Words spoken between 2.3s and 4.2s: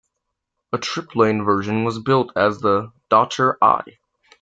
as the Dr.I.